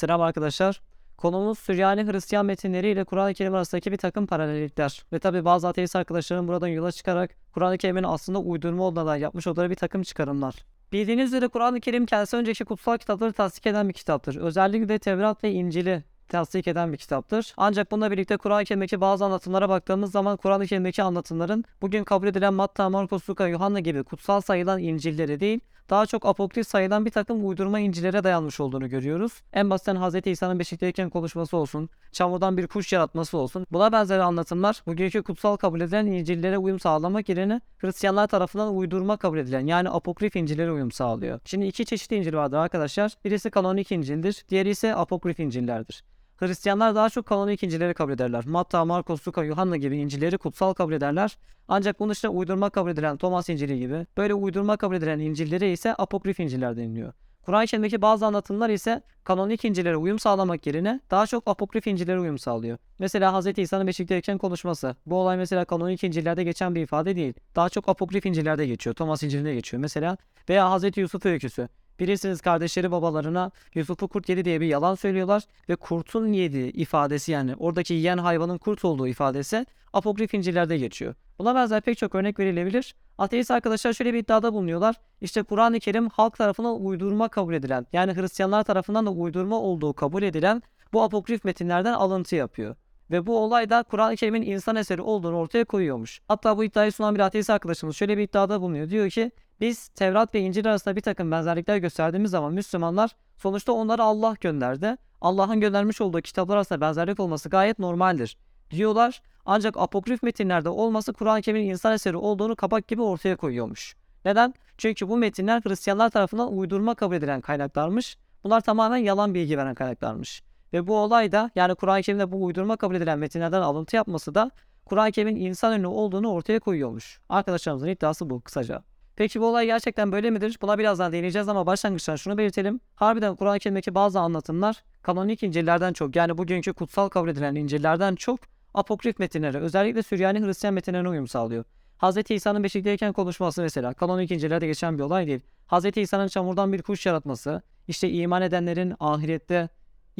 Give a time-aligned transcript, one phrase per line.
[0.00, 0.80] Selam arkadaşlar.
[1.16, 5.04] Konumuz Süryani Hristiyan metinleri ile Kur'an-ı Kerim arasındaki bir takım paralellikler.
[5.12, 9.70] Ve tabi bazı ateist arkadaşlarım buradan yola çıkarak Kur'an-ı Kerim'in aslında uydurma olduğuna yapmış oldukları
[9.70, 10.54] bir takım çıkarımlar.
[10.92, 14.36] Bildiğiniz üzere Kur'an-ı Kerim kendisi önceki kutsal kitapları tasdik eden bir kitaptır.
[14.36, 17.54] Özellikle de Tevrat ve İncil'i tasdik eden bir kitaptır.
[17.56, 22.54] Ancak bununla birlikte Kur'an-ı Kerim'deki bazı anlatımlara baktığımız zaman Kur'an-ı Kerim'deki anlatımların bugün kabul edilen
[22.54, 25.60] Matta, Markus, Luka, Yuhanna gibi kutsal sayılan İncil'leri değil,
[25.90, 29.32] daha çok apokrif sayılan bir takım uydurma İncil'lere dayanmış olduğunu görüyoruz.
[29.52, 30.26] En basitten Hz.
[30.26, 33.66] İsa'nın beşikteyken konuşması olsun, çamurdan bir kuş yaratması olsun.
[33.72, 39.38] Buna benzer anlatımlar bugünkü kutsal kabul edilen İncil'lere uyum sağlamak yerine Hristiyanlar tarafından uydurma kabul
[39.38, 41.40] edilen yani apokrif İncil'lere uyum sağlıyor.
[41.44, 43.12] Şimdi iki çeşit İncil vardır arkadaşlar.
[43.24, 46.04] Birisi kanonik İncil'dir, diğeri ise apokrif İncil'lerdir.
[46.40, 48.44] Hristiyanlar daha çok kanonik İncil'leri kabul ederler.
[48.46, 51.38] Matta, Markos, Luka, Yuhanna gibi İncil'leri kutsal kabul ederler.
[51.68, 55.94] Ancak bunun dışında uydurma kabul edilen Thomas İncil'i gibi böyle uydurma kabul edilen İncil'lere ise
[55.94, 57.12] apokrif İncil'ler deniliyor.
[57.42, 62.38] Kur'an-ı Kerim'deki bazı anlatımlar ise kanonik İncil'lere uyum sağlamak yerine daha çok apokrif İncil'lere uyum
[62.38, 62.78] sağlıyor.
[62.98, 63.58] Mesela Hz.
[63.58, 64.96] İsa'nın beşikteyken konuşması.
[65.06, 67.34] Bu olay mesela kanonik İncil'lerde geçen bir ifade değil.
[67.56, 68.94] Daha çok apokrif İncil'lerde geçiyor.
[68.96, 70.16] Thomas İncil'inde geçiyor mesela.
[70.48, 70.96] Veya Hz.
[70.96, 71.68] Yusuf öyküsü.
[72.00, 77.54] Bilirsiniz kardeşleri babalarına Yusuf'u kurt yedi diye bir yalan söylüyorlar ve kurtun yedi ifadesi yani
[77.58, 81.14] oradaki yiyen hayvanın kurt olduğu ifadesi apokrif İncil'lerde geçiyor.
[81.38, 82.94] Buna benzer pek çok örnek verilebilir.
[83.18, 84.96] Ateist arkadaşlar şöyle bir iddiada bulunuyorlar.
[85.20, 90.22] İşte Kur'an-ı Kerim halk tarafından uydurma kabul edilen yani Hristiyanlar tarafından da uydurma olduğu kabul
[90.22, 90.62] edilen
[90.92, 92.76] bu apokrif metinlerden alıntı yapıyor.
[93.10, 96.20] Ve bu olay da Kur'an-ı Kerim'in insan eseri olduğunu ortaya koyuyormuş.
[96.28, 98.90] Hatta bu iddiayı sunan bir ateist arkadaşımız şöyle bir iddiada bulunuyor.
[98.90, 99.30] Diyor ki
[99.60, 104.96] biz Tevrat ve İncil arasında bir takım benzerlikler gösterdiğimiz zaman Müslümanlar sonuçta onları Allah gönderdi.
[105.20, 108.36] Allah'ın göndermiş olduğu kitaplar arasında benzerlik olması gayet normaldir
[108.70, 109.22] diyorlar.
[109.46, 113.96] Ancak apokrif metinlerde olması Kur'an-ı Kerim'in insan eseri olduğunu kapak gibi ortaya koyuyormuş.
[114.24, 114.54] Neden?
[114.78, 118.16] Çünkü bu metinler Hristiyanlar tarafından uydurma kabul edilen kaynaklarmış.
[118.44, 120.42] Bunlar tamamen yalan bilgi veren kaynaklarmış.
[120.72, 124.50] Ve bu olay da yani Kur'an-ı Kerim'de bu uydurma kabul edilen metinlerden alıntı yapması da
[124.84, 127.20] Kur'an-ı Kerim'in insan ünlü olduğunu ortaya koyuyormuş.
[127.28, 128.82] Arkadaşlarımızın iddiası bu kısaca.
[129.16, 130.58] Peki bu olay gerçekten böyle midir?
[130.62, 132.80] Buna birazdan değineceğiz ama başlangıçtan şunu belirtelim.
[132.94, 138.40] Harbiden Kur'an-ı Kerim'deki bazı anlatımlar kanonik İncil'lerden çok yani bugünkü kutsal kabul edilen İncil'lerden çok
[138.74, 141.64] apokrif metinlere özellikle Süryani Hristiyan metinlerine uyum sağlıyor.
[142.02, 142.30] Hz.
[142.30, 145.40] İsa'nın beşikteyken konuşması mesela kanonik İncil'lerde geçen bir olay değil.
[145.68, 145.96] Hz.
[145.96, 149.68] İsa'nın çamurdan bir kuş yaratması, işte iman edenlerin ahirette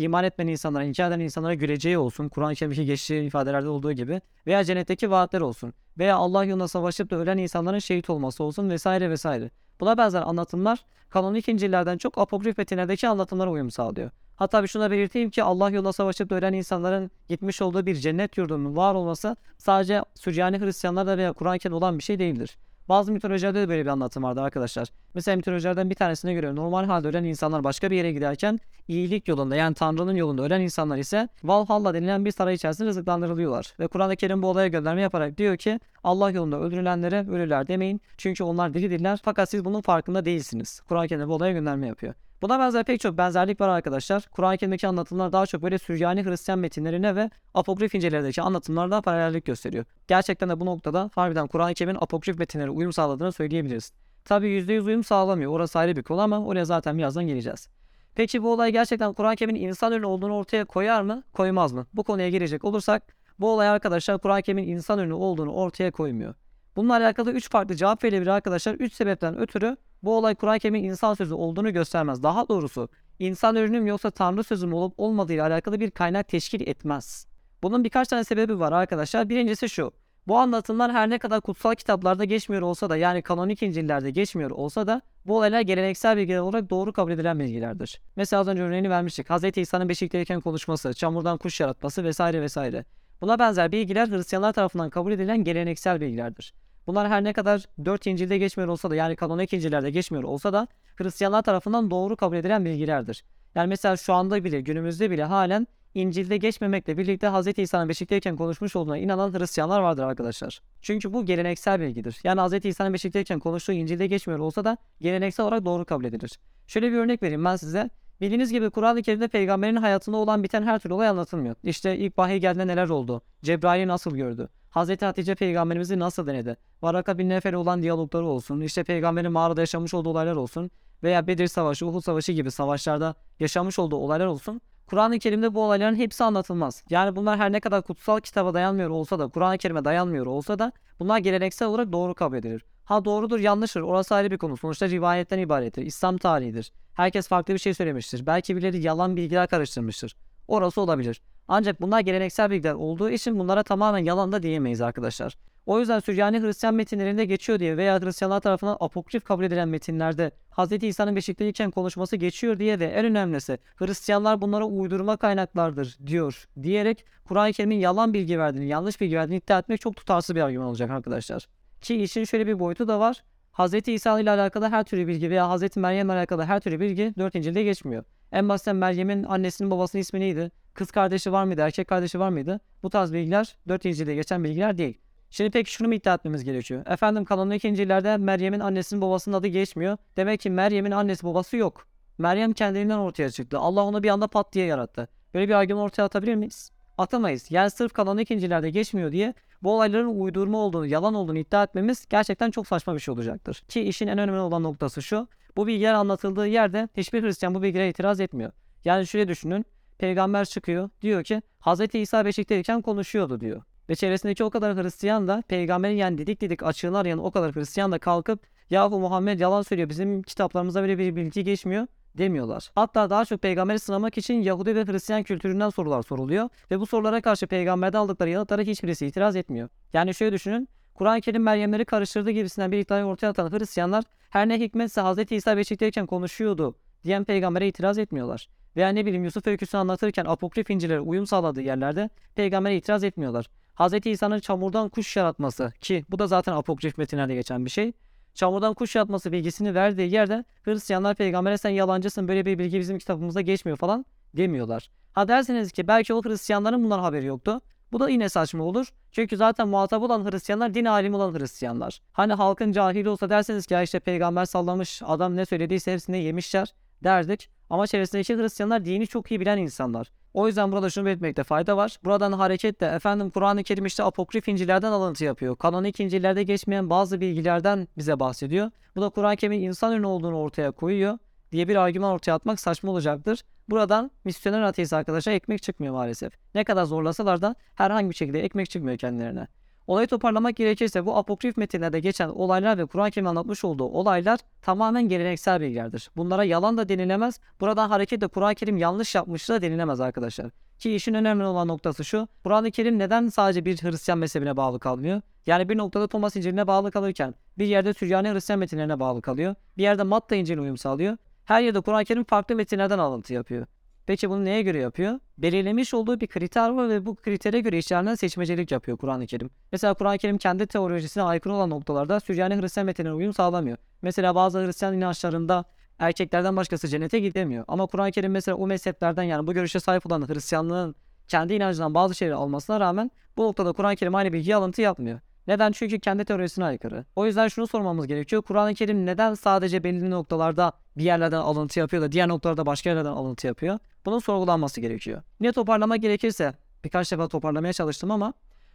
[0.04, 2.28] iman etmeyen insanlara, inkar eden insanlara güleceği olsun.
[2.28, 4.20] Kur'an-ı Kerim'deki geçtiği ifadelerde olduğu gibi.
[4.46, 5.72] Veya cennetteki vaatler olsun.
[5.98, 9.50] Veya Allah yolunda savaşıp da ölen insanların şehit olması olsun vesaire vesaire.
[9.80, 14.10] Buna benzer anlatımlar kanonik İncil'lerden çok apokrif metinlerdeki anlatımlara uyum sağlıyor.
[14.36, 18.38] Hatta bir şuna belirteyim ki Allah yolunda savaşıp da ölen insanların gitmiş olduğu bir cennet
[18.38, 22.58] yurdunun var olması sadece Süryani Hristiyanlarda veya Kur'an-ı Kerim'de olan bir şey değildir.
[22.90, 24.88] Bazı mitolojilerde de böyle bir anlatım vardı arkadaşlar.
[25.14, 29.56] Mesela mitolojilerden bir tanesine göre normal halde ölen insanlar başka bir yere giderken iyilik yolunda
[29.56, 33.74] yani Tanrı'nın yolunda ölen insanlar ise Valhalla denilen bir saray içerisinde rızıklandırılıyorlar.
[33.80, 38.00] Ve Kur'an-ı Kerim bu olaya gönderme yaparak diyor ki Allah yolunda öldürülenlere ölüler demeyin.
[38.18, 40.80] Çünkü onlar diridirler fakat siz bunun farkında değilsiniz.
[40.80, 42.14] Kur'an-ı Kerim bu olaya gönderme yapıyor.
[42.42, 44.26] Buna benzer pek çok benzerlik var arkadaşlar.
[44.30, 49.84] Kur'an-ı Kerim'deki anlatımlar daha çok böyle Süryani Hristiyan metinlerine ve apokrif incelerdeki anlatımlarla paralellik gösteriyor.
[50.08, 53.92] Gerçekten de bu noktada harbiden Kur'an-ı Kerim'in apokrif metinlere uyum sağladığını söyleyebiliriz.
[54.24, 55.52] Tabi %100 uyum sağlamıyor.
[55.52, 57.68] Orası ayrı bir konu ama oraya zaten birazdan geleceğiz.
[58.14, 61.22] Peki bu olay gerçekten Kur'an-ı Kerim'in insan ürünü olduğunu ortaya koyar mı?
[61.32, 61.86] Koymaz mı?
[61.94, 63.02] Bu konuya girecek olursak
[63.38, 66.34] bu olay arkadaşlar Kur'an-ı Kerim'in insan ürünü olduğunu ortaya koymuyor.
[66.76, 68.74] Bununla alakalı 3 farklı cevap verilebilir arkadaşlar.
[68.74, 72.22] 3 sebepten ötürü bu olay Kur'an-ı Kerim'in insan sözü olduğunu göstermez.
[72.22, 72.88] Daha doğrusu
[73.18, 77.26] insan ürünü mü yoksa Tanrı sözü mü olup olmadığı ile alakalı bir kaynak teşkil etmez.
[77.62, 79.28] Bunun birkaç tane sebebi var arkadaşlar.
[79.28, 79.92] Birincisi şu.
[80.26, 84.86] Bu anlatımlar her ne kadar kutsal kitaplarda geçmiyor olsa da yani kanonik İncil'lerde geçmiyor olsa
[84.86, 88.00] da bu olaylar geleneksel bilgiler olarak doğru kabul edilen bilgilerdir.
[88.16, 89.30] Mesela az önce örneğini vermiştik.
[89.30, 89.56] Hz.
[89.56, 92.84] İsa'nın beşikteyken konuşması, çamurdan kuş yaratması vesaire vesaire.
[93.20, 96.54] Buna benzer bilgiler Hristiyanlar tarafından kabul edilen geleneksel bilgilerdir.
[96.90, 100.66] Bunlar her ne kadar 4 İncil'de geçmiyor olsa da yani kanonik İncil'lerde geçmiyor olsa da
[100.96, 103.24] Hristiyanlar tarafından doğru kabul edilen bilgilerdir.
[103.54, 107.58] Yani mesela şu anda bile günümüzde bile halen İncil'de geçmemekle birlikte Hz.
[107.58, 110.60] İsa'nın beşikteyken konuşmuş olduğuna inanan Hristiyanlar vardır arkadaşlar.
[110.82, 112.20] Çünkü bu geleneksel bilgidir.
[112.24, 112.64] Yani Hz.
[112.64, 116.38] İsa'nın beşikteyken konuştuğu İncil'de geçmiyor olsa da geleneksel olarak doğru kabul edilir.
[116.66, 117.90] Şöyle bir örnek vereyim ben size.
[118.20, 121.54] Bildiğiniz gibi Kur'an-ı Kerim'de peygamberin hayatında olan biten her türlü olay anlatılmıyor.
[121.64, 123.22] İşte ilk vahiy geldiğinde neler oldu?
[123.42, 124.48] Cebrail'i nasıl gördü?
[124.70, 126.56] Hazreti Hatice peygamberimizi nasıl denedi?
[126.82, 130.70] Varaka bin Nefer'e olan diyalogları olsun, işte peygamberin mağarada yaşamış olduğu olaylar olsun
[131.02, 134.60] veya Bedir Savaşı, Uhud Savaşı gibi savaşlarda yaşamış olduğu olaylar olsun.
[134.86, 136.84] Kur'an-ı Kerim'de bu olayların hepsi anlatılmaz.
[136.90, 140.72] Yani bunlar her ne kadar kutsal kitaba dayanmıyor olsa da, Kur'an-ı Kerim'e dayanmıyor olsa da
[141.00, 142.64] bunlar geleneksel olarak doğru kabul edilir.
[142.84, 144.56] Ha doğrudur yanlıştır orası ayrı bir konu.
[144.56, 145.82] Sonuçta rivayetten ibarettir.
[145.82, 146.72] İslam tarihidir.
[146.94, 148.26] Herkes farklı bir şey söylemiştir.
[148.26, 150.16] Belki birileri yalan bilgiler karıştırmıştır.
[150.50, 151.22] Orası olabilir.
[151.48, 155.36] Ancak bunlar geleneksel bilgiler olduğu için bunlara tamamen yalan da diyemeyiz arkadaşlar.
[155.66, 160.82] O yüzden Süryani Hristiyan metinlerinde geçiyor diye veya Hristiyanlar tarafından apokrif kabul edilen metinlerde Hz.
[160.82, 167.52] İsa'nın beşikteyken konuşması geçiyor diye ve en önemlisi Hristiyanlar bunlara uydurma kaynaklardır diyor diyerek Kur'an-ı
[167.52, 171.48] Kerim'in yalan bilgi verdiğini, yanlış bilgi verdiğini iddia etmek çok tutarsız bir argüman olacak arkadaşlar.
[171.80, 173.24] Ki işin şöyle bir boyutu da var.
[173.52, 173.88] Hz.
[173.88, 175.76] İsa ile alakalı her türlü bilgi veya Hz.
[175.76, 178.04] Meryem ile alakalı her türlü bilgi 4 İncil'de geçmiyor.
[178.32, 180.50] En basitten Meryem'in annesinin babasının ismi neydi?
[180.74, 181.60] Kız kardeşi var mıydı?
[181.60, 182.60] Erkek kardeşi var mıydı?
[182.82, 184.98] Bu tarz bilgiler 4 İncil'de geçen bilgiler değil.
[185.30, 186.86] Şimdi peki şunu mu iddia etmemiz gerekiyor?
[186.86, 189.96] Efendim kanonlu İncil'lerde Meryem'in annesinin babasının adı geçmiyor.
[190.16, 191.86] Demek ki Meryem'in annesi babası yok.
[192.18, 193.58] Meryem kendiliğinden ortaya çıktı.
[193.58, 195.08] Allah onu bir anda pat diye yarattı.
[195.34, 196.70] Böyle bir argüman ortaya atabilir miyiz?
[196.98, 197.50] Atamayız.
[197.50, 202.50] Yani sırf kanonlu İncil'lerde geçmiyor diye bu olayların uydurma olduğunu, yalan olduğunu iddia etmemiz gerçekten
[202.50, 203.62] çok saçma bir şey olacaktır.
[203.68, 205.28] Ki işin en önemli olan noktası şu.
[205.56, 208.52] Bu bilgiler anlatıldığı yerde hiçbir Hristiyan bu bilgilere itiraz etmiyor.
[208.84, 209.66] Yani şöyle düşünün.
[209.98, 210.90] Peygamber çıkıyor.
[211.02, 211.94] Diyor ki Hz.
[211.94, 213.62] İsa beşikteyken konuşuyordu diyor.
[213.88, 217.92] Ve çevresindeki o kadar Hristiyan da peygamberin yani didik didik açığını arayan o kadar Hristiyan
[217.92, 221.86] da kalkıp yahu Muhammed yalan söylüyor bizim kitaplarımıza böyle bir bilgi geçmiyor
[222.18, 222.70] demiyorlar.
[222.74, 227.20] Hatta daha çok peygamberi sınamak için Yahudi ve Hristiyan kültüründen sorular soruluyor ve bu sorulara
[227.20, 229.68] karşı peygamberden aldıkları yanıtlara hiçbirisi itiraz etmiyor.
[229.92, 234.60] Yani şöyle düşünün Kur'an-ı Kerim Meryemleri karıştırdı gibisinden bir iddiayı ortaya atan Hristiyanlar her ne
[234.60, 235.32] hikmetse Hz.
[235.32, 236.74] İsa beşikteyken konuşuyordu
[237.04, 238.48] diyen peygambere itiraz etmiyorlar.
[238.76, 243.46] Veya ne bileyim Yusuf öyküsünü anlatırken apokrif incilere uyum sağladığı yerlerde peygambere itiraz etmiyorlar.
[243.74, 244.06] Hz.
[244.06, 247.92] İsa'nın çamurdan kuş yaratması ki bu da zaten apokrif metinlerde geçen bir şey.
[248.34, 253.40] Çamurdan kuş yaratması bilgisini verdiği yerde Hristiyanlar peygambere sen yalancısın böyle bir bilgi bizim kitabımıza
[253.40, 254.06] geçmiyor falan
[254.36, 254.90] demiyorlar.
[255.12, 257.60] Ha derseniz ki belki o Hristiyanların bundan haberi yoktu.
[257.92, 258.92] Bu da yine saçma olur.
[259.12, 262.00] Çünkü zaten muhatap olan Hristiyanlar din alimi olan Hristiyanlar.
[262.12, 266.74] Hani halkın cahili olsa derseniz ki ya işte peygamber sallamış adam ne söylediyse hepsini yemişler
[267.04, 267.50] derdik.
[267.70, 270.10] Ama çevresindeki Hristiyanlar dini çok iyi bilen insanlar.
[270.34, 271.96] O yüzden burada şunu belirtmekte fayda var.
[272.04, 275.56] Buradan hareketle efendim Kur'an-ı Kerim işte apokrif İncil'lerden alıntı yapıyor.
[275.56, 278.70] Kanonik İncil'lerde geçmeyen bazı bilgilerden bize bahsediyor.
[278.96, 281.18] Bu da Kur'an-ı Kerim'in insan ürünü olduğunu ortaya koyuyor
[281.52, 283.44] diye bir argüman ortaya atmak saçma olacaktır.
[283.68, 286.32] Buradan misyoner ateist arkadaşa ekmek çıkmıyor maalesef.
[286.54, 289.46] Ne kadar zorlasalar da herhangi bir şekilde ekmek çıkmıyor kendilerine.
[289.86, 295.08] Olayı toparlamak gerekirse bu apokrif metinlerde geçen olaylar ve Kur'an-ı Kerim'in anlatmış olduğu olaylar tamamen
[295.08, 296.10] geleneksel bilgilerdir.
[296.16, 297.40] Bunlara yalan da denilemez.
[297.60, 300.50] Buradan hareketle Kur'an-ı Kerim yanlış yapmış da denilemez arkadaşlar.
[300.78, 302.28] Ki işin önemli olan noktası şu.
[302.44, 305.20] Kur'an-ı Kerim neden sadece bir Hristiyan mezhebine bağlı kalmıyor?
[305.46, 309.54] Yani bir noktada Thomas İncil'ine bağlı kalırken bir yerde Süryani Hristiyan metinlerine bağlı kalıyor.
[309.76, 311.16] Bir yerde Matta İncil'ine uyum sağlıyor.
[311.44, 313.66] Her yerde Kur'an-ı Kerim farklı metinlerden alıntı yapıyor.
[314.10, 315.20] Peki bunu neye göre yapıyor?
[315.38, 319.50] Belirlemiş olduğu bir kriter var ve bu kritere göre işlerinden seçmecelik yapıyor Kur'an-ı Kerim.
[319.72, 323.78] Mesela Kur'an-ı Kerim kendi teolojisine aykırı olan noktalarda Süryani Hristiyan metinine uyum sağlamıyor.
[324.02, 325.64] Mesela bazı Hristiyan inançlarında
[325.98, 327.64] erkeklerden başkası cennete gidemiyor.
[327.68, 330.94] Ama Kur'an-ı Kerim mesela o mezheplerden yani bu görüşe sahip olan Hristiyanlığın
[331.28, 335.20] kendi inancından bazı şeyleri almasına rağmen bu noktada Kur'an-ı Kerim aynı bilgi alıntı yapmıyor.
[335.46, 335.72] Neden?
[335.72, 337.04] Çünkü kendi teorisine aykırı.
[337.16, 338.42] O yüzden şunu sormamız gerekiyor.
[338.42, 343.10] Kur'an-ı Kerim neden sadece belirli noktalarda bir yerlerden alıntı yapıyor da diğer noktalarda başka yerlerden
[343.10, 343.78] alıntı yapıyor?
[344.06, 345.22] Bunun sorgulanması gerekiyor.
[345.40, 348.34] Niye toparlamak gerekirse birkaç defa toparlamaya çalıştım ama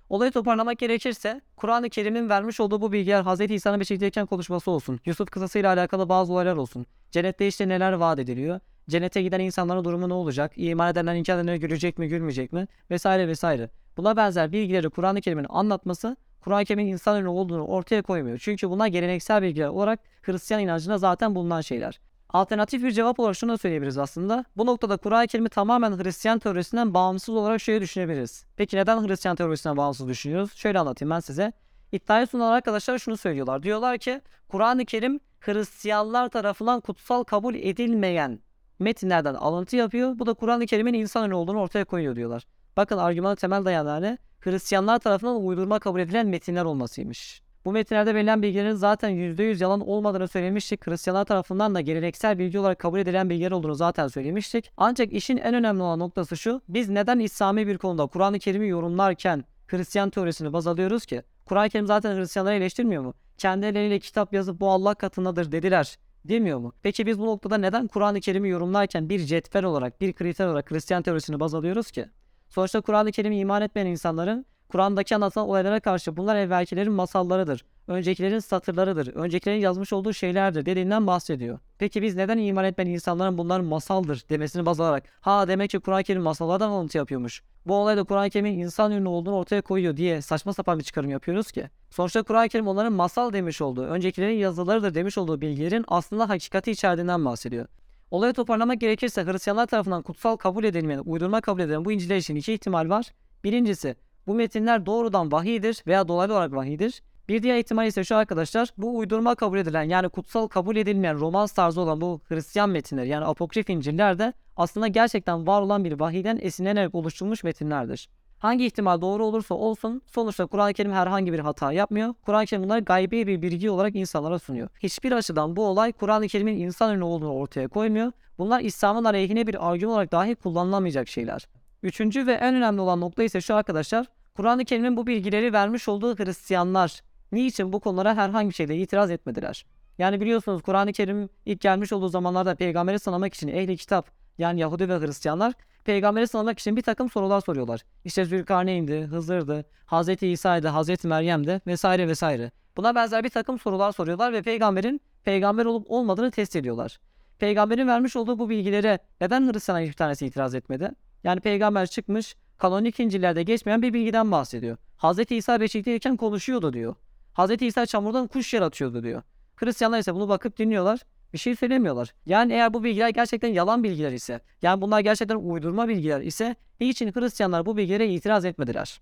[0.10, 3.42] Olayı toparlamak gerekirse Kur'an-ı Kerim'in vermiş olduğu bu bilgiler Hz.
[3.52, 5.00] İsa'nın beşikteyken konuşması olsun.
[5.06, 6.86] Yusuf kısasıyla alakalı bazı olaylar olsun.
[7.12, 8.60] Cennette işte neler vaat ediliyor.
[8.90, 10.52] Cennete giden insanların durumu ne olacak?
[10.56, 12.68] İman edenler inkar edenler görecek mi gülmeyecek mi?
[12.92, 13.70] Vesaire vesaire.
[13.98, 18.38] Buna benzer bilgileri Kur'an-ı Kerim'in anlatması Kur'an-ı Kerim'in insan ürünü olduğunu ortaya koymuyor.
[18.38, 22.00] Çünkü bunlar geleneksel bilgiler olarak Hristiyan inancına zaten bulunan şeyler.
[22.30, 24.46] Alternatif bir cevap olarak şunu da söyleyebiliriz aslında.
[24.58, 28.46] Bu noktada Kur'an-ı Kerim'i tamamen Hristiyan teorisinden bağımsız olarak şöyle düşünebiliriz.
[28.58, 30.54] Peki neden Hristiyan teorisinden bağımsız düşünüyoruz?
[30.54, 31.54] Şöyle anlatayım ben size.
[31.92, 33.64] İddiayı sunan arkadaşlar şunu söylüyorlar.
[33.64, 38.40] Diyorlar ki Kur'an-ı Kerim Hristiyanlar tarafından kutsal kabul edilmeyen
[38.80, 40.20] metinlerden alıntı yapıyor.
[40.20, 42.48] Bu da Kur'an-ı Kerim'in insan ürünü olduğunu ortaya koyuyor diyorlar.
[42.78, 44.18] Bakın argümanın temel dayanağı ne?
[44.40, 47.42] Hristiyanlar tarafından uydurma kabul edilen metinler olmasıymış.
[47.66, 50.88] Bu metinlerde verilen bilgilerin zaten %100 yalan olmadığını söylemiştik.
[50.88, 54.72] Hristiyanlar tarafından da geleneksel bilgi olarak kabul edilen bilgiler olduğunu zaten söylemiştik.
[54.78, 56.62] Ancak işin en önemli olan noktası şu.
[56.70, 61.24] Biz neden İslami bir konuda Kur'an-ı Kerim'i yorumlarken Hristiyan teorisini baz alıyoruz ki?
[61.46, 63.14] Kur'an-ı Kerim zaten Hristiyanları eleştirmiyor mu?
[63.38, 66.74] Kendi elleriyle kitap yazıp bu Allah katındadır dediler demiyor mu?
[66.82, 71.04] Peki biz bu noktada neden Kur'an-ı Kerim'i yorumlarken bir cetvel olarak, bir kriter olarak Hristiyan
[71.04, 72.06] teorisini baz alıyoruz ki?
[72.50, 79.08] Sonuçta Kur'an-ı Kerim'i iman etmeyen insanların Kur'an'daki anlatılan olaylara karşı bunlar evvelkilerin masallarıdır, öncekilerin satırlarıdır,
[79.08, 81.60] öncekilerin yazmış olduğu şeylerdir dediğinden bahsediyor.
[81.80, 86.04] Peki biz neden iman etmeyen insanların bunlar masaldır demesini baz alarak ha demek ki Kur'an-ı
[86.04, 87.44] Kerim masallardan alıntı yapıyormuş.
[87.66, 91.52] Bu olayda Kur'an-ı Kerim'in insan ürünü olduğunu ortaya koyuyor diye saçma sapan bir çıkarım yapıyoruz
[91.52, 91.70] ki.
[91.90, 97.26] Sonuçta Kur'an-ı Kerim onların masal demiş olduğu, öncekilerin yazılarıdır demiş olduğu bilgilerin aslında hakikati içerdiğinden
[97.26, 97.68] bahsediyor.
[98.12, 102.54] Olayı toparlamak gerekirse Hristiyanlar tarafından kutsal kabul edilmeyen, uydurma kabul edilen bu İncil'e için iki
[102.54, 103.06] ihtimal var.
[103.44, 103.96] Birincisi
[104.28, 107.02] bu metinler doğrudan vahiydir veya dolaylı olarak vahiydir.
[107.30, 111.52] Bir diğer ihtimal ise şu arkadaşlar bu uydurma kabul edilen yani kutsal kabul edilmeyen romans
[111.52, 116.40] tarzı olan bu Hristiyan metinler yani apokrif İncil'ler de aslında gerçekten var olan bir vahiyden
[116.42, 118.10] esinlenerek oluşturulmuş metinlerdir.
[118.46, 122.14] Hangi ihtimal doğru olursa olsun sonuçta Kur'an-ı Kerim herhangi bir hata yapmıyor.
[122.26, 124.70] Kur'an-ı Kerim bunları gaybi bir bilgi olarak insanlara sunuyor.
[124.80, 128.12] Hiçbir açıdan bu olay Kur'an-ı Kerim'in insan ürünü olduğunu ortaya koymuyor.
[128.38, 131.48] Bunlar İslam'ın aleyhine bir argüman olarak dahi kullanılamayacak şeyler.
[131.84, 134.06] Üçüncü ve en önemli olan nokta ise şu arkadaşlar.
[134.36, 139.66] Kur'an-ı Kerim'in bu bilgileri vermiş olduğu Hristiyanlar niçin bu konulara herhangi bir şeyde itiraz etmediler?
[139.98, 144.90] Yani biliyorsunuz Kur'an-ı Kerim ilk gelmiş olduğu zamanlarda peygamberi sınamak için ehli kitap yani Yahudi
[144.90, 145.54] ve Hristiyanlar
[145.86, 147.82] peygamberi sınamak için bir takım sorular soruyorlar.
[148.06, 150.24] İşte Zülkarneyn'di, Hızır'dı, Hz.
[150.24, 151.06] İsa'ydı, Hz.
[151.06, 152.52] Meryem'di vesaire vesaire.
[152.78, 157.00] Buna benzer bir takım sorular soruyorlar ve peygamberin peygamber olup olmadığını test ediyorlar.
[157.40, 160.92] Peygamberin vermiş olduğu bu bilgilere neden Hristiyanlar hiçbir tanesi itiraz etmedi?
[161.24, 164.78] Yani peygamber çıkmış kanonik İncil'lerde geçmeyen bir bilgiden bahsediyor.
[164.98, 165.32] Hz.
[165.32, 166.96] İsa beşikteyken konuşuyordu diyor.
[167.38, 167.62] Hz.
[167.62, 169.22] İsa çamurdan kuş yaratıyordu diyor.
[169.56, 171.00] Hristiyanlar ise bunu bakıp dinliyorlar.
[171.36, 172.14] Bir şey söylemiyorlar.
[172.26, 177.12] Yani eğer bu bilgiler gerçekten yalan bilgiler ise, yani bunlar gerçekten uydurma bilgiler ise niçin
[177.12, 179.02] Hristiyanlar bu bilgilere itiraz etmediler?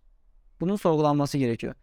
[0.62, 1.76] Bunun sorgulanması gerekiyor.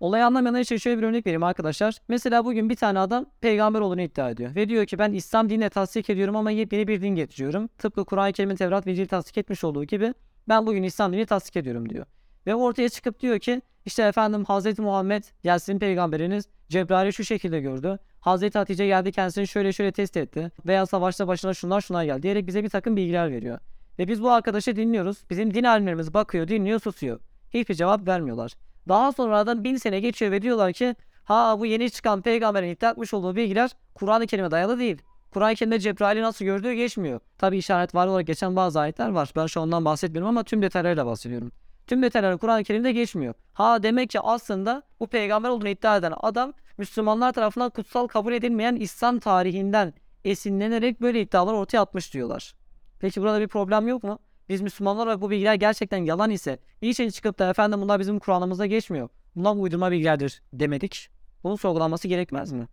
[0.00, 1.96] Olayı anlamayanlar için şöyle bir örnek vereyim arkadaşlar.
[2.08, 4.54] Mesela bugün bir tane adam peygamber olduğunu iddia ediyor.
[4.54, 7.68] Ve diyor ki ben İslam dinine tasdik ediyorum ama yepyeni bir din getiriyorum.
[7.68, 10.14] Tıpkı Kur'an-ı Kerim'in Tevrat ve İncil tasdik etmiş olduğu gibi
[10.48, 12.06] ben bugün İslam dinini tasdik ediyorum diyor.
[12.46, 17.60] Ve ortaya çıkıp diyor ki işte efendim Hazreti Muhammed ya sizin peygamberiniz Cebrail'i şu şekilde
[17.60, 17.98] gördü.
[18.20, 20.52] Hazreti Hatice geldi kendisini şöyle şöyle test etti.
[20.66, 23.58] Veya savaşta başına şunlar şunlar geldi diyerek bize bir takım bilgiler veriyor.
[23.98, 25.24] Ve biz bu arkadaşı dinliyoruz.
[25.30, 27.20] Bizim din alimlerimiz bakıyor, dinliyor, susuyor.
[27.54, 28.52] Hiçbir cevap vermiyorlar.
[28.88, 33.14] Daha sonradan bin sene geçiyor ve diyorlar ki ha bu yeni çıkan peygamberin iddia etmiş
[33.14, 35.02] olduğu bilgiler Kur'an-ı Kerim'e dayalı değil.
[35.30, 37.20] Kur'an-ı Kerim'de Cebrail'i nasıl gördüğü geçmiyor.
[37.38, 39.32] Tabi işaret var olarak geçen bazı ayetler var.
[39.36, 41.52] Ben şu ondan bahsetmiyorum ama tüm detaylarıyla bahsediyorum.
[41.86, 43.34] Tüm detayları Kur'an-ı Kerim'de geçmiyor.
[43.52, 48.76] Ha demek ki aslında bu peygamber olduğunu iddia eden adam Müslümanlar tarafından kutsal kabul edilmeyen
[48.76, 52.54] İslam tarihinden esinlenerek böyle iddialar ortaya atmış diyorlar.
[53.00, 54.18] Peki burada bir problem yok mu?
[54.48, 58.66] Biz Müslümanlar olarak bu bilgiler gerçekten yalan ise niçin çıkıp da efendim bunlar bizim Kur'an'ımızda
[58.66, 59.08] geçmiyor.
[59.36, 61.08] Bunlar uydurma bilgilerdir demedik.
[61.44, 62.68] Bunun sorgulanması gerekmez mi?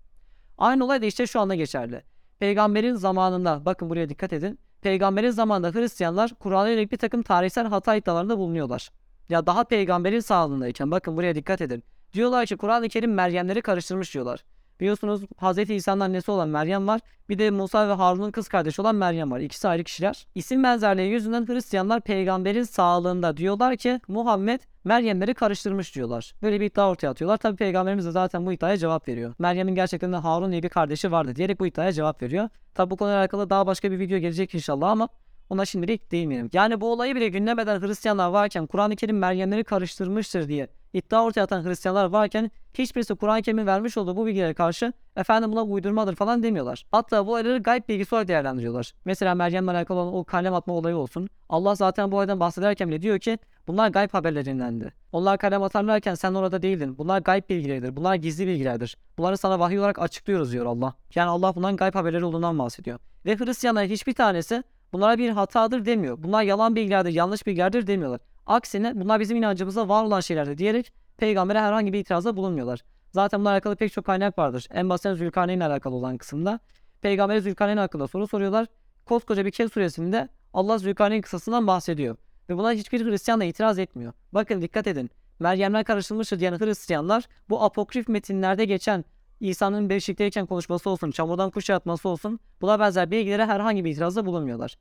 [0.57, 2.03] Aynı olay da işte şu anda geçerli.
[2.39, 4.59] Peygamberin zamanında bakın buraya dikkat edin.
[4.81, 8.91] Peygamberin zamanında Hristiyanlar Kur'an'a yönelik bir takım tarihsel hata iddialarında bulunuyorlar.
[9.29, 11.83] Ya daha peygamberin sağlığındayken bakın buraya dikkat edin.
[12.13, 14.43] Diyorlar ki Kur'an-ı Kerim Meryemleri karıştırmış diyorlar.
[14.79, 15.69] Biliyorsunuz Hz.
[15.69, 17.01] İsa'nın annesi olan Meryem var.
[17.29, 19.39] Bir de Musa ve Harun'un kız kardeşi olan Meryem var.
[19.39, 20.27] İkisi ayrı kişiler.
[20.35, 26.33] İsim benzerliği yüzünden Hristiyanlar peygamberin sağlığında diyorlar ki Muhammed Meryemleri karıştırmış diyorlar.
[26.41, 27.37] Böyle bir iddia ortaya atıyorlar.
[27.37, 29.33] Tabi peygamberimiz de zaten bu iddiaya cevap veriyor.
[29.39, 32.49] Meryem'in gerçekten de Harun diye bir kardeşi vardı diyerek bu iddiaya cevap veriyor.
[32.75, 35.09] Tabi bu konuyla alakalı daha başka bir video gelecek inşallah ama
[35.49, 36.49] ona şimdilik değinmeyelim.
[36.53, 41.65] Yani bu olayı bile gündem Hristiyanlar varken Kur'an-ı Kerim Meryemleri karıştırmıştır diye iddia ortaya atan
[41.65, 46.85] Hristiyanlar varken hiçbirisi Kur'an-ı Kerim'in vermiş olduğu bu bilgilere karşı efendim buna uydurmadır falan demiyorlar.
[46.91, 48.93] Hatta bu olayları gayb bilgisi olarak değerlendiriyorlar.
[49.05, 51.29] Mesela Meryem'le alakalı olan o kalem atma olayı olsun.
[51.49, 54.93] Allah zaten bu olaydan bahsederken bile diyor ki bunlar gayb haberlerindendi.
[55.11, 56.97] Onlar kalem atarlarken sen orada değildin.
[56.97, 57.95] Bunlar gayb bilgileridir.
[57.95, 58.97] Bunlar gizli bilgilerdir.
[59.17, 60.93] Bunları sana vahiy olarak açıklıyoruz diyor Allah.
[61.15, 62.99] Yani Allah bundan gayb haberleri olduğundan bahsediyor.
[63.25, 66.23] Ve Hristiyanlar hiçbir tanesi bunlara bir hatadır demiyor.
[66.23, 68.21] Bunlar yalan bilgilerdir, yanlış bilgilerdir demiyorlar.
[68.45, 72.83] Aksine bunlar bizim inancımızda var olan şeylerdir diyerek peygambere herhangi bir itirazda bulunmuyorlar.
[73.11, 74.67] Zaten bununla alakalı pek çok kaynak vardır.
[74.71, 76.59] En basit Zülkarneyn ile alakalı olan kısımda.
[77.01, 78.67] Peygambere Zülkarneyn hakkında soru soruyorlar.
[79.05, 82.17] Koskoca bir Kehf suresinde Allah Zülkarneyn kısasından bahsediyor.
[82.49, 84.13] Ve buna hiçbir Hristiyan da itiraz etmiyor.
[84.31, 85.09] Bakın dikkat edin.
[85.39, 89.05] Meryemler karıştırılmıştır diyen Hristiyanlar bu apokrif metinlerde geçen
[89.49, 94.75] İsa'nın beşikteyken konuşması olsun, çamurdan kuş yaratması olsun buna benzer bilgilere herhangi bir itirazda bulunmuyorlar.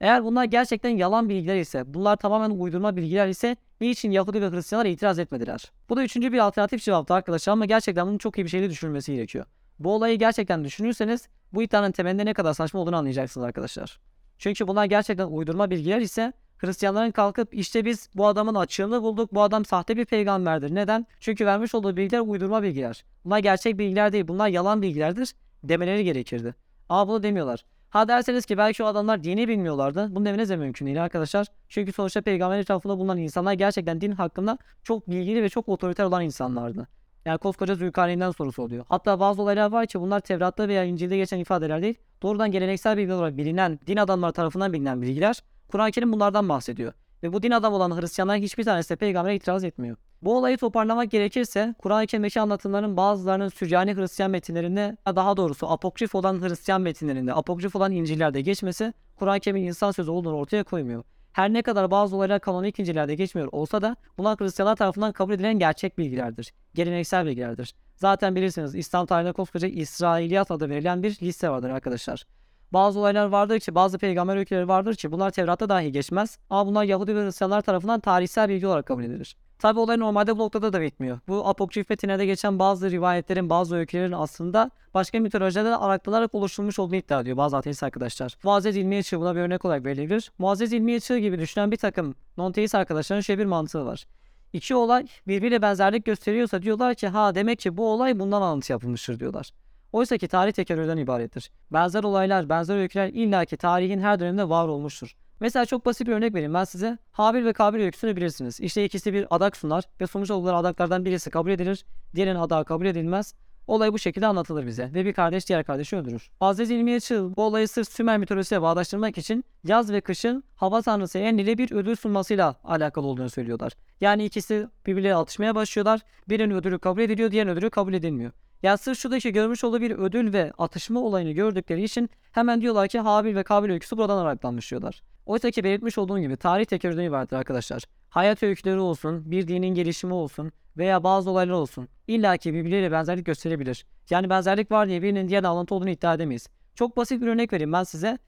[0.00, 4.86] Eğer bunlar gerçekten yalan bilgiler ise, bunlar tamamen uydurma bilgiler ise niçin Yahudi ve Hristiyanlar
[4.86, 5.72] itiraz etmediler?
[5.88, 9.14] Bu da üçüncü bir alternatif cevaptı arkadaşlar ama gerçekten bunun çok iyi bir şeyle düşünülmesi
[9.14, 9.44] gerekiyor.
[9.78, 14.00] Bu olayı gerçekten düşünürseniz bu iddianın temelinde ne kadar saçma olduğunu anlayacaksınız arkadaşlar.
[14.38, 19.34] Çünkü bunlar gerçekten uydurma bilgiler ise Hristiyanların kalkıp işte biz bu adamın açığını bulduk.
[19.34, 20.74] Bu adam sahte bir peygamberdir.
[20.74, 21.06] Neden?
[21.20, 23.04] Çünkü vermiş olduğu bilgiler uydurma bilgiler.
[23.24, 24.28] Bunlar gerçek bilgiler değil.
[24.28, 25.34] Bunlar yalan bilgilerdir
[25.64, 26.54] demeleri gerekirdi.
[26.88, 27.64] Ama bunu demiyorlar.
[27.90, 30.14] Ha derseniz ki belki o adamlar dini bilmiyorlardı.
[30.14, 31.46] Bunu demeniz de mümkün değil arkadaşlar.
[31.68, 36.24] Çünkü sonuçta peygamber etrafında bulunan insanlar gerçekten din hakkında çok bilgili ve çok otoriter olan
[36.24, 36.88] insanlardı.
[37.24, 38.84] Yani koskoca Zülkarneyn'den sorusu oluyor.
[38.88, 41.94] Hatta bazı olaylar var ki bunlar Tevrat'ta veya İncil'de geçen ifadeler değil.
[42.22, 45.42] Doğrudan geleneksel bilgiler olarak bilinen, din adamları tarafından bilinen bilgiler.
[45.68, 46.92] Kur'an-ı Kerim bunlardan bahsediyor.
[47.22, 49.96] Ve bu din adamı olan Hristiyanların hiçbir tanesi de peygambere itiraz etmiyor.
[50.22, 56.42] Bu olayı toparlamak gerekirse Kur'an-ı Kerim'deki anlatımların bazılarının Süryani Hristiyan metinlerinde daha doğrusu apokrif olan
[56.42, 61.04] Hristiyan metinlerinde, apokrif olan İncil'lerde geçmesi Kur'an-ı Kerim'in insan sözü olduğunu ortaya koymuyor.
[61.32, 65.58] Her ne kadar bazı olaylar kanonik İncil'lerde geçmiyor olsa da bunlar Hristiyanlar tarafından kabul edilen
[65.58, 66.52] gerçek bilgilerdir.
[66.74, 67.74] Geleneksel bilgilerdir.
[67.96, 72.24] Zaten bilirsiniz İslam tarihinde koskoca İsrailiyat adı verilen bir liste vardır arkadaşlar.
[72.72, 76.84] Bazı olaylar vardır ki, bazı peygamber öyküleri vardır ki bunlar Tevrat'ta dahi geçmez ama bunlar
[76.84, 79.36] Yahudi ve Hristiyanlar tarafından tarihsel bilgi olarak kabul edilir.
[79.58, 81.18] Tabi olay normalde bu noktada da bitmiyor.
[81.28, 86.96] Bu apokrif metinlerde geçen bazı rivayetlerin, bazı öykülerin aslında başka mitolojilerde de araklanarak oluşturulmuş olduğunu
[86.96, 88.36] iddia ediyor bazı ateist arkadaşlar.
[88.42, 90.32] Muazzez İlmiye Çığ buna bir örnek olarak verilebilir.
[90.38, 94.06] Muazzez İlmiye Çığ gibi düşünen bir takım non-teist arkadaşların şöyle bir mantığı var.
[94.52, 99.20] İki olay birbiriyle benzerlik gösteriyorsa diyorlar ki ha demek ki bu olay bundan alıntı yapılmıştır
[99.20, 99.50] diyorlar.
[99.92, 101.50] Oysa ki tarih tekerrürden ibarettir.
[101.72, 105.16] Benzer olaylar, benzer öyküler illaki tarihin her döneminde var olmuştur.
[105.40, 106.98] Mesela çok basit bir örnek vereyim ben size.
[107.12, 108.60] Habil ve Kabil öyküsünü bilirsiniz.
[108.60, 112.86] İşte ikisi bir adak sunar ve sonuç oldukları adaklardan birisi kabul edilir, diğerinin adağı kabul
[112.86, 113.34] edilmez.
[113.66, 116.30] Olay bu şekilde anlatılır bize ve bir kardeş diğer kardeşi öldürür.
[116.40, 121.18] Aziz İlmiye Çığ bu olayı sırf Sümer mitolojisiyle bağdaştırmak için yaz ve kışın hava tanrısı
[121.18, 123.72] Enlil'e bir ödül sunmasıyla alakalı olduğunu söylüyorlar.
[124.00, 126.00] Yani ikisi birbirleriyle atışmaya başlıyorlar.
[126.28, 128.32] Birinin ödülü kabul ediliyor, diğerinin ödülü kabul edilmiyor.
[128.62, 132.98] Ya sırf şuradaki görmüş olduğu bir ödül ve atışma olayını gördükleri için hemen diyorlar ki
[132.98, 135.02] Habil ve Kabil öyküsü buradan araklanmış diyorlar.
[135.26, 137.82] Oysa ki belirtmiş olduğum gibi tarih tekerrürden ibarettir arkadaşlar.
[138.08, 141.88] Hayat öyküleri olsun, bir dinin gelişimi olsun veya bazı olaylar olsun.
[142.06, 143.86] İlla ki birbirleriyle benzerlik gösterebilir.
[144.10, 146.48] Yani benzerlik var diye birinin diğerine alıntı olduğunu iddia edemeyiz.
[146.74, 148.18] Çok basit bir örnek vereyim ben size.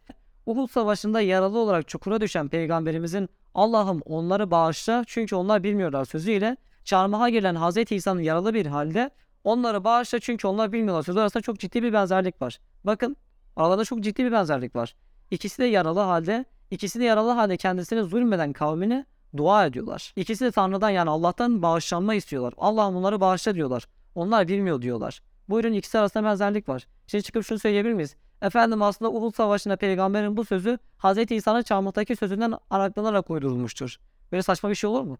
[0.47, 7.29] Uhud Savaşı'nda yaralı olarak çukura düşen peygamberimizin Allah'ım onları bağışla çünkü onlar bilmiyorlar sözüyle çarmıha
[7.29, 7.93] gelen Hz.
[7.93, 9.11] İsa'nın yaralı bir halde
[9.45, 12.61] onları bağışla çünkü onlar bilmiyorlar sözü arasında çok ciddi bir benzerlik var.
[12.85, 13.17] Bakın
[13.57, 14.95] aralarında çok ciddi bir benzerlik var.
[15.31, 19.07] İkisi de yaralı halde İkisi de yaralı halde kendisine zulmeden kavmine
[19.37, 20.13] dua ediyorlar.
[20.17, 22.55] İkisi de Tanrı'dan yani Allah'tan bağışlanma istiyorlar.
[22.57, 23.87] Allah'ım onları bağışla diyorlar.
[24.15, 25.23] Onlar bilmiyor diyorlar.
[25.49, 26.87] Buyurun ikisi arasında benzerlik var.
[27.07, 28.17] Şimdi çıkıp şunu söyleyebilir miyiz?
[28.43, 31.31] Efendim aslında Uhud Savaşı'nda peygamberin bu sözü Hz.
[31.31, 33.97] İsa'nın çarmıhtaki sözünden araklanarak uydurulmuştur.
[34.33, 35.19] Böyle saçma bir şey olur mu?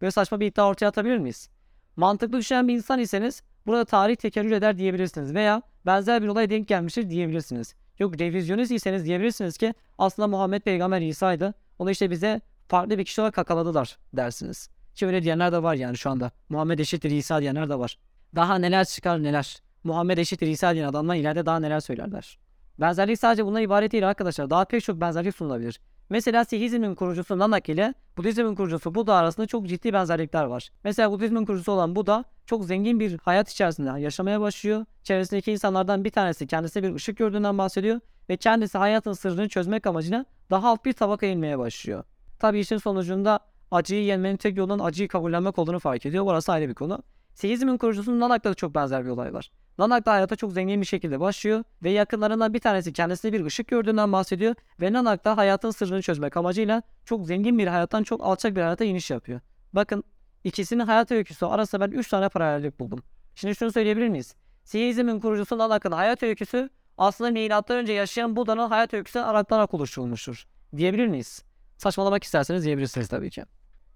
[0.00, 1.48] Böyle saçma bir iddia ortaya atabilir miyiz?
[1.96, 6.68] Mantıklı düşünen bir insan iseniz burada tarih tekerrür eder diyebilirsiniz veya benzer bir olay denk
[6.68, 7.74] gelmiştir diyebilirsiniz.
[7.98, 11.54] Yok revizyonist iseniz diyebilirsiniz ki aslında Muhammed peygamber İsa'ydı.
[11.78, 14.68] Onu işte bize farklı bir kişi olarak kakaladılar dersiniz.
[14.94, 16.30] Ki öyle diyenler de var yani şu anda.
[16.48, 17.98] Muhammed eşittir İsa diyenler de var.
[18.34, 19.56] Daha neler çıkar neler.
[19.84, 22.38] Muhammed eşittir İsa diyen adamlar ileride daha neler söylerler.
[22.80, 24.50] Benzerlik sadece bundan ibaret değil arkadaşlar.
[24.50, 25.80] Daha pek çok benzerlik sunulabilir.
[26.12, 30.70] Mesela Sihizmin kurucusu Nanak ile Budizmin kurucusu Buda arasında çok ciddi benzerlikler var.
[30.84, 34.84] Mesela Budizmin kurucusu olan Buda çok zengin bir hayat içerisinde yaşamaya başlıyor.
[35.02, 40.24] Çevresindeki insanlardan bir tanesi kendisine bir ışık gördüğünden bahsediyor ve kendisi hayatın sırrını çözmek amacıyla
[40.50, 42.04] daha alt bir tabaka inmeye başlıyor.
[42.38, 46.26] Tabi işin sonucunda acıyı yenmenin tek yolunun acıyı kabullenmek olduğunu fark ediyor.
[46.26, 47.02] Burası ayrı bir konu.
[47.34, 49.50] Sihizmin kurucusunun Nanak'ta da çok benzer bir olay var.
[49.78, 53.68] Nanak da hayata çok zengin bir şekilde başlıyor ve yakınlarından bir tanesi kendisine bir ışık
[53.68, 58.56] gördüğünden bahsediyor ve Nanak da hayatın sırrını çözmek amacıyla çok zengin bir hayattan çok alçak
[58.56, 59.40] bir hayata iniş yapıyor.
[59.72, 60.04] Bakın
[60.44, 63.02] ikisinin hayat öyküsü arasında ben 3 tane paralellik buldum.
[63.34, 64.34] Şimdi şunu söyleyebilir miyiz?
[64.64, 70.46] Siyizmin kurucusu Nanak'ın hayat öyküsü aslında milattan önce yaşayan Buda'nın hayat öyküsünden araklanarak oluşturulmuştur.
[70.76, 71.44] Diyebilir miyiz?
[71.78, 73.44] Saçmalamak isterseniz diyebilirsiniz tabii ki.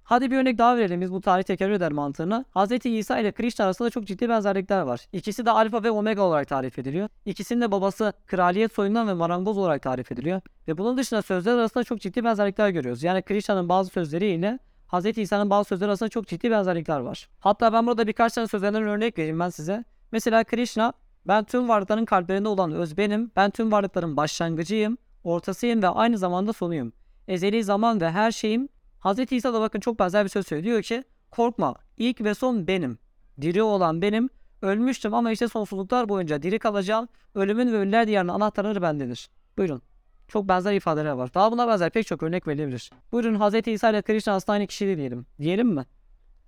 [0.06, 2.44] Hadi bir örnek daha verelim biz bu tarih tekerrür eder mantığına.
[2.54, 2.86] Hz.
[2.86, 5.06] İsa ile Krishna arasında çok ciddi benzerlikler var.
[5.12, 7.08] İkisi de alfa ve omega olarak tarif ediliyor.
[7.24, 10.40] İkisinin de babası kraliyet soyundan ve marangoz olarak tarif ediliyor.
[10.68, 13.02] Ve bunun dışında sözler arasında çok ciddi benzerlikler görüyoruz.
[13.02, 14.58] Yani Krishna'nın bazı sözleri ile
[14.92, 15.18] Hz.
[15.18, 17.28] İsa'nın bazı sözleri arasında çok ciddi benzerlikler var.
[17.40, 19.84] Hatta ben burada birkaç tane sözlerden örnek vereyim ben size.
[20.12, 20.92] Mesela Krishna
[21.26, 23.30] ben tüm varlıkların kalplerinde olan öz benim.
[23.36, 26.92] Ben tüm varlıkların başlangıcıyım, ortasıyım ve aynı zamanda sonuyum.
[27.28, 28.68] Ezeli zaman ve her şeyim
[29.06, 29.32] Hz.
[29.32, 30.82] İsa da bakın çok benzer bir söz söylüyor.
[30.82, 32.98] Ki korkma ilk ve son benim.
[33.40, 34.28] Diri olan benim.
[34.62, 37.08] Ölmüştüm ama işte sonsuzluklar boyunca diri kalacağım.
[37.34, 39.28] Ölümün ve ölüler diyarının anahtarları bendedir.
[39.58, 39.82] Buyurun.
[40.28, 41.34] Çok benzer ifadeler var.
[41.34, 42.90] Daha buna benzer pek çok örnek verilebilir.
[43.12, 43.68] Buyurun Hz.
[43.68, 45.26] İsa ile Krishna aslında aynı kişi diyelim.
[45.40, 45.84] Diyelim mi?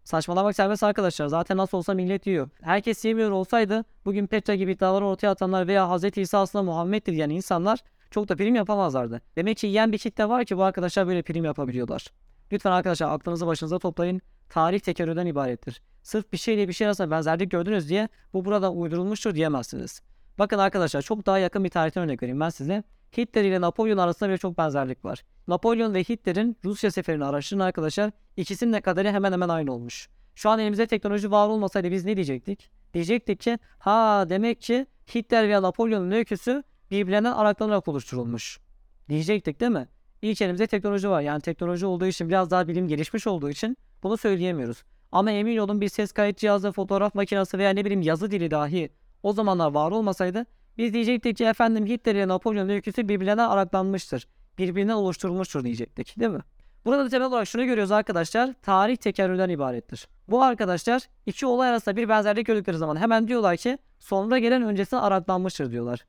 [0.05, 1.27] Saçmalamak serbest arkadaşlar.
[1.27, 2.49] Zaten nasıl olsa millet yiyor.
[2.63, 6.19] Herkes yemiyor olsaydı bugün Petra gibi iddiaları ortaya atanlar veya Hz.
[6.19, 7.79] İsa aslında Muhammed'dir diyen insanlar
[8.11, 9.21] çok da prim yapamazlardı.
[9.37, 12.07] Demek ki yiyen bir kitle var ki bu arkadaşlar böyle prim yapabiliyorlar.
[12.53, 14.21] Lütfen arkadaşlar aklınızı başınıza toplayın.
[14.49, 15.83] Tarih tekerrürden ibarettir.
[16.03, 20.01] Sırf bir şeyle bir şey arasında benzerlik gördünüz diye bu burada uydurulmuştur diyemezsiniz.
[20.39, 22.83] Bakın arkadaşlar çok daha yakın bir tarihten örnek vereyim ben size.
[23.17, 25.25] Hitler ile Napolyon arasında bile çok benzerlik var.
[25.49, 28.11] Napolyon ve Hitler'in Rusya seferini araştırın arkadaşlar.
[28.37, 30.09] İkisinin de kaderi hemen hemen aynı olmuş.
[30.35, 32.71] Şu an elimizde teknoloji var olmasaydı biz ne diyecektik?
[32.95, 38.61] Diyecektik ki ha demek ki Hitler veya Napolyon'un öyküsü birbirlerinden araklanarak oluşturulmuş.
[39.09, 39.89] Diyecektik değil mi?
[40.23, 41.21] İlk elimizde teknoloji var.
[41.21, 44.83] Yani teknoloji olduğu için biraz daha bilim gelişmiş olduğu için bunu söyleyemiyoruz.
[45.13, 48.91] Ama emin olun bir ses kayıt cihazı, fotoğraf makinesi veya ne bileyim yazı dili dahi
[49.23, 50.47] o zamanlar var olmasaydı
[50.79, 54.29] biz diyecektik ki efendim Hitler ile Napolyon öyküsü birbirlerine araklanmıştır.
[54.59, 56.41] Birbirinden oluşturulmuştur diyecektik değil mi?
[56.85, 58.55] Burada da temel olarak şunu görüyoruz arkadaşlar.
[58.63, 60.09] Tarih tekerrürden ibarettir.
[60.29, 65.01] Bu arkadaşlar iki olay arasında bir benzerlik gördükleri zaman hemen diyorlar ki sonra gelen öncesine
[65.01, 66.05] araklanmıştır diyorlar.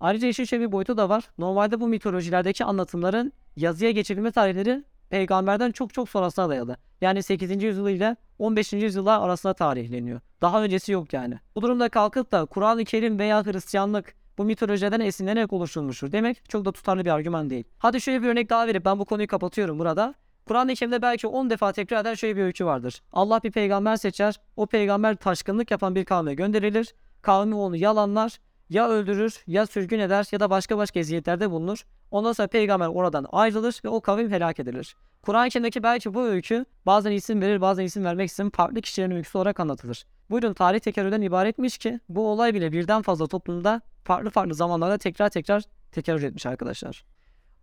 [0.00, 1.24] Ayrıca işin şöyle bir boyutu da var.
[1.38, 6.76] Normalde bu mitolojilerdeki anlatımların yazıya geçirilme tarihleri peygamberden çok çok sonrasına dayalı.
[7.00, 7.62] Yani 8.
[7.62, 8.72] yüzyıl ile 15.
[8.72, 10.20] yüzyıllar arasında tarihleniyor.
[10.40, 11.38] Daha öncesi yok yani.
[11.54, 16.72] Bu durumda kalkıp da Kur'an-ı Kerim veya Hristiyanlık bu mitolojiden esinlenerek oluşturulmuştur demek çok da
[16.72, 17.64] tutarlı bir argüman değil.
[17.78, 20.14] Hadi şöyle bir örnek daha verip ben bu konuyu kapatıyorum burada.
[20.46, 23.02] Kur'an-ı Kerim'de belki 10 defa tekrar eden şöyle bir öykü vardır.
[23.12, 24.40] Allah bir peygamber seçer.
[24.56, 26.94] O peygamber taşkınlık yapan bir kavme gönderilir.
[27.22, 28.38] Kavmi onu yalanlar,
[28.70, 31.84] ya öldürür, ya sürgün eder ya da başka başka eziyetlerde bulunur.
[32.10, 34.96] Ondan sonra peygamber oradan ayrılır ve o kavim helak edilir.
[35.22, 39.38] Kur'an-ı Kerim'deki belki bu öykü bazen isim verir bazen isim vermek için farklı kişilerin öyküsü
[39.38, 40.04] olarak anlatılır.
[40.30, 45.28] Buyurun tarih tekerrürden ibaretmiş ki bu olay bile birden fazla toplumda farklı farklı zamanlarda tekrar
[45.28, 47.04] tekrar tekerrür etmiş arkadaşlar.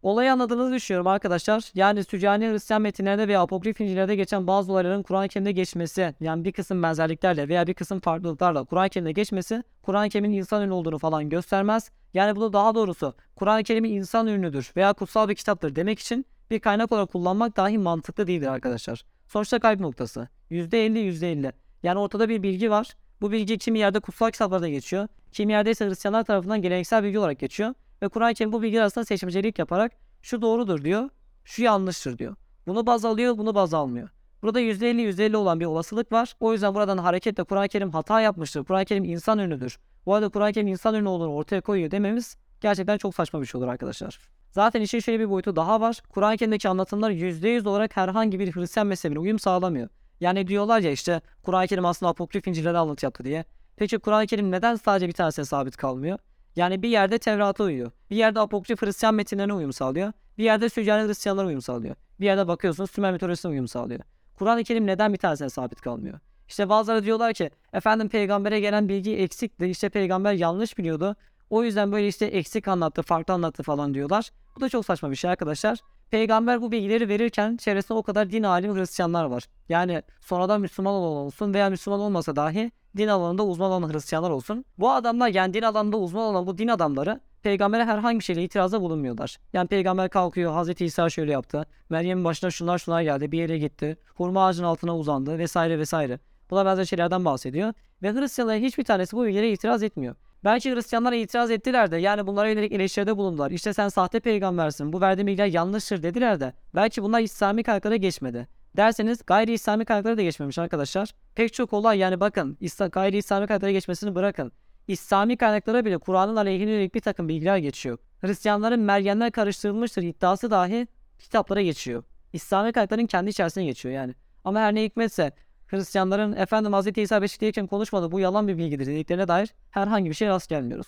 [0.02, 1.72] Olayı anladığınızı düşünüyorum arkadaşlar.
[1.76, 6.52] Yani Süryani Hristiyan metinlerde veya apokrif İncil'lerde geçen bazı olayların Kur'an-ı Kerim'de geçmesi, yani bir
[6.52, 11.30] kısım benzerliklerle veya bir kısım farklılıklarla Kur'an-ı Kerim'de geçmesi, Kur'an-ı Kerim'in insan ürünü olduğunu falan
[11.30, 11.92] göstermez.
[12.14, 16.60] Yani bunu daha doğrusu Kur'an-ı Kerim'in insan ürünüdür veya kutsal bir kitaptır demek için bir
[16.60, 19.04] kaynak olarak kullanmak dahi mantıklı değildir arkadaşlar.
[19.28, 20.28] Sonuçta kayıp noktası.
[20.52, 21.52] %50 %50.
[21.84, 22.90] Yani ortada bir bilgi var.
[23.22, 25.08] Bu bilgi kimi yerde kutsal kitaplarda geçiyor.
[25.32, 27.74] Kimi yerde ise Hristiyanlar tarafından geleneksel bilgi olarak geçiyor.
[28.02, 31.10] Ve Kur'an-ı Kerim bu bilgi arasında seçmecelik yaparak şu doğrudur diyor,
[31.44, 32.36] şu yanlıştır diyor.
[32.68, 34.10] Bunu baz alıyor, bunu baz almıyor.
[34.42, 36.36] Burada %50 %50 olan bir olasılık var.
[36.40, 38.64] O yüzden buradan hareketle Kur'an-ı Kerim hata yapmıştır.
[38.64, 39.80] Kur'an-ı Kerim insan ürünüdür.
[40.06, 43.60] Bu arada Kur'an-ı Kerim insan ürünü olduğunu ortaya koyuyor dememiz gerçekten çok saçma bir şey
[43.60, 44.20] olur arkadaşlar.
[44.52, 46.02] Zaten işin şöyle bir boyutu daha var.
[46.10, 49.90] Kur'an-ı Kerim'deki anlatımlar %100 olarak herhangi bir Hristiyan mezhebine uyum sağlamıyor.
[50.20, 53.46] Yani diyorlar ya işte Kur'an-ı Kerim aslında apokrif İncil'lere anlatı yaptı diye.
[53.76, 56.20] Peki Kur'an-ı Kerim neden sadece bir tanesine sabit kalmıyor?
[56.58, 57.92] Yani bir yerde Tevrat'a uyuyor.
[58.10, 60.14] Bir yerde apokrif Hristiyan metinlerine uyum sağlıyor.
[60.38, 61.96] Bir yerde Süryani Hristiyanlara uyum sağlıyor.
[62.20, 64.00] Bir yerde bakıyorsunuz Sümer mitolojisine uyum sağlıyor.
[64.36, 66.20] Kur'an-ı Kerim neden bir tanesine sabit kalmıyor?
[66.48, 69.66] İşte bazıları diyorlar ki efendim peygambere gelen bilgi eksikti.
[69.66, 71.16] İşte peygamber yanlış biliyordu.
[71.50, 74.30] O yüzden böyle işte eksik anlattı, farklı anlattı falan diyorlar.
[74.56, 75.80] Bu da çok saçma bir şey arkadaşlar.
[76.12, 79.44] Peygamber bu bilgileri verirken çevresinde o kadar din alim Hristiyanlar var.
[79.70, 84.66] Yani sonradan Müslüman olan olsun veya Müslüman olmasa dahi din alanında uzman olan Hristiyanlar olsun.
[84.78, 88.82] Bu adamlar yani din alanında uzman olan bu din adamları peygambere herhangi bir şeyle itirazda
[88.82, 89.38] bulunmuyorlar.
[89.54, 91.66] Yani peygamber kalkıyor Hazreti İsa şöyle yaptı.
[91.90, 93.98] Meryem'in başına şunlar şunlar geldi bir yere gitti.
[94.16, 96.20] Hurma ağacının altına uzandı vesaire vesaire.
[96.50, 97.74] Buna benzer şeylerden bahsediyor.
[98.04, 100.16] Ve Hristiyanların hiçbir tanesi bu bilgilere itiraz etmiyor.
[100.44, 103.52] Belki Hristiyanlara itiraz ettiler de yani bunlara yönelik eleştiride bulundular.
[103.52, 106.54] İşte sen sahte peygambersin bu verdiğin bilgiler yanlıştır dediler de.
[106.76, 108.48] Belki bunlar İslami kaynaklara geçmedi.
[108.76, 111.14] Derseniz gayri İslami kaynaklara da geçmemiş arkadaşlar.
[111.36, 112.58] Pek çok olay yani bakın
[112.92, 114.52] gayri İslami kaynaklara geçmesini bırakın.
[114.88, 117.98] İslami kaynaklara bile Kur'an'ın aleyhine yönelik bir takım bilgiler geçiyor.
[118.22, 120.88] Hristiyanların Meryemler karıştırılmıştır iddiası dahi
[121.20, 122.04] kitaplara geçiyor.
[122.34, 124.16] İslami kaynakların kendi içerisine geçiyor yani.
[124.44, 125.32] Ama her ne hikmetse
[125.68, 126.98] Hristiyanların efendim Hz.
[126.98, 130.88] İsa beşikteyken konuşmadı bu yalan bir bilgidir dediklerine dair herhangi bir şey rast gelmiyoruz.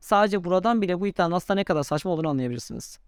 [0.00, 2.98] Sadece buradan bile bu iddianın aslında ne kadar saçma olduğunu anlayabilirsiniz.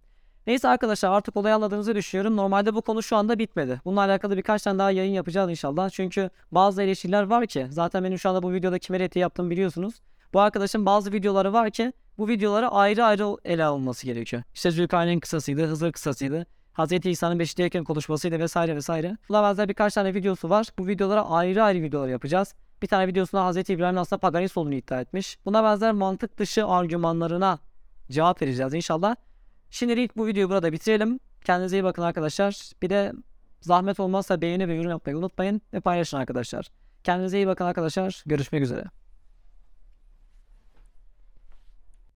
[0.46, 2.37] Neyse arkadaşlar artık olayı anladığınızı düşünüyorum.
[2.37, 3.81] Normalde bu konu şu anda bitmedi.
[3.85, 5.90] Bununla alakalı birkaç tane daha yayın yapacağız inşallah.
[5.90, 9.94] Çünkü bazı eleştiriler var ki zaten benim şu anda bu videoda kime reti yaptığımı biliyorsunuz.
[10.33, 14.42] Bu arkadaşın bazı videoları var ki bu videoları ayrı ayrı ele alınması gerekiyor.
[14.55, 16.46] İşte Zülkarneyn kısasıydı, Hızır kısasıydı.
[16.74, 17.07] Hz.
[17.07, 19.16] İsa'nın beşikteyken konuşmasıydı vesaire vesaire.
[19.28, 20.66] Buna benzer birkaç tane videosu var.
[20.78, 22.55] Bu videolara ayrı ayrı videolar yapacağız.
[22.83, 23.70] Bir tane videosunda Hz.
[23.70, 25.38] İbrahim'in aslında paganist olduğunu iddia etmiş.
[25.44, 27.59] Buna benzer mantık dışı argümanlarına
[28.11, 29.16] cevap vereceğiz inşallah.
[29.72, 31.20] Şimdilik bu videoyu burada bitirelim.
[31.44, 32.72] Kendinize iyi bakın arkadaşlar.
[32.82, 33.12] Bir de
[33.61, 36.66] zahmet olmazsa beğeni ve yorum yapmayı unutmayın ve paylaşın arkadaşlar.
[37.04, 38.22] Kendinize iyi bakın arkadaşlar.
[38.26, 39.01] Görüşmek üzere.